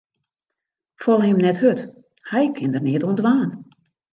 Fal 1.03 1.21
him 1.25 1.37
net 1.43 1.61
hurd, 1.63 1.79
hy 2.31 2.43
kin 2.55 2.73
der 2.73 2.83
neat 2.85 3.05
oan 3.05 3.19
dwaan. 3.19 3.51